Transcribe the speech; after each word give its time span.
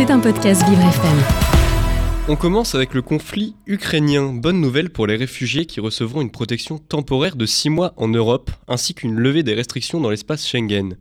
C'est 0.00 0.10
un 0.10 0.18
podcast 0.18 0.66
Vivre 0.66 0.80
FM. 0.80 1.18
On 2.26 2.34
commence 2.34 2.74
avec 2.74 2.94
le 2.94 3.02
conflit 3.02 3.54
ukrainien. 3.66 4.32
Bonne 4.32 4.58
nouvelle 4.58 4.88
pour 4.88 5.06
les 5.06 5.16
réfugiés 5.16 5.66
qui 5.66 5.78
recevront 5.78 6.22
une 6.22 6.30
protection 6.30 6.78
temporaire 6.78 7.36
de 7.36 7.44
6 7.44 7.68
mois 7.68 7.92
en 7.98 8.08
Europe, 8.08 8.50
ainsi 8.66 8.94
qu'une 8.94 9.14
levée 9.14 9.42
des 9.42 9.52
restrictions 9.52 10.00
dans 10.00 10.08
l'espace 10.08 10.48
Schengen. 10.48 10.96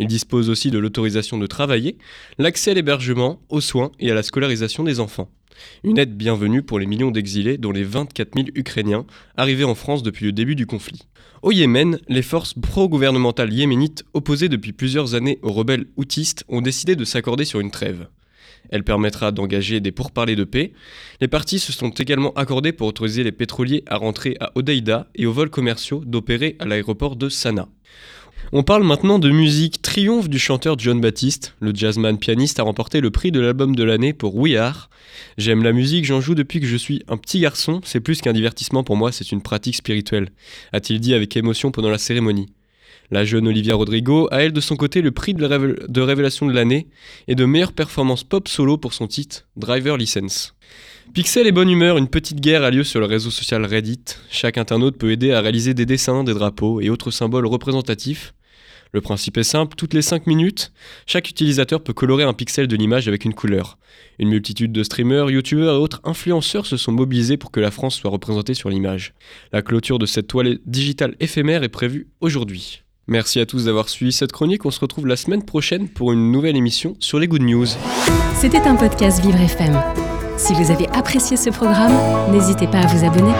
Ils 0.00 0.08
disposent 0.08 0.50
aussi 0.50 0.72
de 0.72 0.80
l'autorisation 0.80 1.38
de 1.38 1.46
travailler, 1.46 1.98
l'accès 2.36 2.72
à 2.72 2.74
l'hébergement, 2.74 3.40
aux 3.48 3.60
soins 3.60 3.92
et 4.00 4.10
à 4.10 4.14
la 4.14 4.24
scolarisation 4.24 4.82
des 4.82 4.98
enfants. 4.98 5.30
Une 5.84 5.98
aide 5.98 6.16
bienvenue 6.16 6.64
pour 6.64 6.80
les 6.80 6.86
millions 6.86 7.12
d'exilés, 7.12 7.58
dont 7.58 7.70
les 7.70 7.84
24 7.84 8.34
000 8.34 8.48
Ukrainiens, 8.56 9.06
arrivés 9.36 9.62
en 9.62 9.76
France 9.76 10.02
depuis 10.02 10.26
le 10.26 10.32
début 10.32 10.56
du 10.56 10.66
conflit. 10.66 11.02
Au 11.42 11.52
Yémen, 11.52 12.00
les 12.08 12.22
forces 12.22 12.54
pro-gouvernementales 12.54 13.52
yéménites, 13.52 14.02
opposées 14.14 14.48
depuis 14.48 14.72
plusieurs 14.72 15.14
années 15.14 15.38
aux 15.42 15.52
rebelles 15.52 15.86
houtistes, 15.96 16.42
ont 16.48 16.60
décidé 16.60 16.96
de 16.96 17.04
s'accorder 17.04 17.44
sur 17.44 17.60
une 17.60 17.70
trêve. 17.70 18.08
Elle 18.72 18.82
permettra 18.82 19.30
d'engager 19.30 19.78
des 19.80 19.92
pourparlers 19.92 20.34
de 20.34 20.44
paix. 20.44 20.72
Les 21.20 21.28
parties 21.28 21.60
se 21.60 21.72
sont 21.72 21.90
également 21.90 22.32
accordées 22.32 22.72
pour 22.72 22.88
autoriser 22.88 23.22
les 23.22 23.30
pétroliers 23.30 23.84
à 23.86 23.96
rentrer 23.96 24.36
à 24.40 24.50
Odeida 24.56 25.06
et 25.14 25.26
aux 25.26 25.32
vols 25.32 25.50
commerciaux 25.50 26.02
d'opérer 26.04 26.56
à 26.58 26.64
l'aéroport 26.64 27.14
de 27.14 27.28
Sanaa. 27.28 27.68
On 28.50 28.62
parle 28.62 28.82
maintenant 28.82 29.18
de 29.18 29.30
musique. 29.30 29.82
Triomphe 29.82 30.28
du 30.28 30.38
chanteur 30.38 30.78
John 30.78 31.00
Baptiste. 31.00 31.54
Le 31.60 31.72
jazzman 31.74 32.18
pianiste 32.18 32.58
a 32.58 32.64
remporté 32.64 33.00
le 33.00 33.10
prix 33.10 33.30
de 33.30 33.40
l'album 33.40 33.76
de 33.76 33.84
l'année 33.84 34.14
pour 34.14 34.34
We 34.36 34.56
Are. 34.56 34.90
J'aime 35.38 35.62
la 35.62 35.72
musique, 35.72 36.04
j'en 36.04 36.20
joue 36.20 36.34
depuis 36.34 36.60
que 36.60 36.66
je 36.66 36.76
suis 36.76 37.02
un 37.08 37.18
petit 37.18 37.40
garçon. 37.40 37.80
C'est 37.84 38.00
plus 38.00 38.20
qu'un 38.20 38.32
divertissement 38.32 38.84
pour 38.84 38.96
moi, 38.96 39.12
c'est 39.12 39.32
une 39.32 39.42
pratique 39.42 39.76
spirituelle, 39.76 40.30
a-t-il 40.72 40.98
dit 40.98 41.14
avec 41.14 41.36
émotion 41.36 41.70
pendant 41.70 41.90
la 41.90 41.98
cérémonie. 41.98 42.48
La 43.12 43.26
jeune 43.26 43.46
Olivia 43.46 43.74
Rodrigo 43.74 44.26
a 44.30 44.42
elle 44.42 44.54
de 44.54 44.60
son 44.62 44.74
côté 44.74 45.02
le 45.02 45.10
prix 45.10 45.34
de, 45.34 46.00
révélation 46.00 46.46
de 46.46 46.52
l'année 46.54 46.86
et 47.28 47.34
de 47.34 47.44
meilleure 47.44 47.74
performance 47.74 48.24
pop 48.24 48.48
solo 48.48 48.78
pour 48.78 48.94
son 48.94 49.06
titre 49.06 49.46
Driver 49.54 49.98
License. 49.98 50.54
Pixel 51.12 51.46
et 51.46 51.52
bonne 51.52 51.68
humeur, 51.68 51.98
une 51.98 52.08
petite 52.08 52.40
guerre 52.40 52.62
a 52.62 52.70
lieu 52.70 52.84
sur 52.84 53.00
le 53.00 53.06
réseau 53.06 53.28
social 53.28 53.66
Reddit. 53.66 54.16
Chaque 54.30 54.56
internaute 54.56 54.96
peut 54.96 55.10
aider 55.10 55.30
à 55.32 55.42
réaliser 55.42 55.74
des 55.74 55.84
dessins, 55.84 56.24
des 56.24 56.32
drapeaux 56.32 56.80
et 56.80 56.88
autres 56.88 57.10
symboles 57.10 57.44
représentatifs. 57.44 58.32
Le 58.92 59.02
principe 59.02 59.36
est 59.36 59.42
simple, 59.42 59.76
toutes 59.76 59.92
les 59.92 60.00
5 60.00 60.26
minutes, 60.26 60.72
chaque 61.04 61.28
utilisateur 61.28 61.82
peut 61.82 61.92
colorer 61.92 62.24
un 62.24 62.32
pixel 62.32 62.66
de 62.66 62.76
l'image 62.76 63.08
avec 63.08 63.26
une 63.26 63.34
couleur. 63.34 63.76
Une 64.20 64.30
multitude 64.30 64.72
de 64.72 64.82
streamers, 64.82 65.30
youtubeurs 65.30 65.74
et 65.74 65.78
autres 65.78 66.00
influenceurs 66.04 66.64
se 66.64 66.78
sont 66.78 66.92
mobilisés 66.92 67.36
pour 67.36 67.50
que 67.50 67.60
la 67.60 67.70
France 67.70 67.96
soit 67.96 68.10
représentée 68.10 68.54
sur 68.54 68.70
l'image. 68.70 69.12
La 69.52 69.60
clôture 69.60 69.98
de 69.98 70.06
cette 70.06 70.28
toile 70.28 70.60
digitale 70.64 71.14
éphémère 71.20 71.62
est 71.62 71.68
prévue 71.68 72.08
aujourd'hui. 72.22 72.82
Merci 73.08 73.40
à 73.40 73.46
tous 73.46 73.64
d'avoir 73.64 73.88
suivi 73.88 74.12
cette 74.12 74.32
chronique, 74.32 74.64
on 74.64 74.70
se 74.70 74.78
retrouve 74.78 75.06
la 75.06 75.16
semaine 75.16 75.42
prochaine 75.42 75.88
pour 75.88 76.12
une 76.12 76.30
nouvelle 76.30 76.56
émission 76.56 76.94
sur 77.00 77.18
les 77.18 77.26
Good 77.26 77.42
News. 77.42 77.66
C'était 78.36 78.60
un 78.60 78.76
podcast 78.76 79.20
Vivre 79.24 79.40
FM. 79.40 79.80
Si 80.36 80.54
vous 80.54 80.70
avez 80.70 80.88
apprécié 80.88 81.36
ce 81.36 81.50
programme, 81.50 81.92
n'hésitez 82.32 82.68
pas 82.68 82.78
à 82.78 82.86
vous 82.86 83.04
abonner. 83.04 83.32